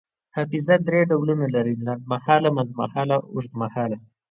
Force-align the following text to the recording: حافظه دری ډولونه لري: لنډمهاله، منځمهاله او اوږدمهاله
حافظه 0.35 0.75
دری 0.85 1.01
ډولونه 1.09 1.45
لري: 1.55 1.73
لنډمهاله، 1.85 2.49
منځمهاله 2.57 3.15
او 3.19 3.25
اوږدمهاله 3.33 3.97